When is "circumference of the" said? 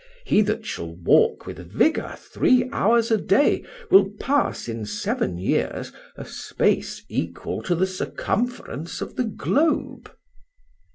7.85-9.25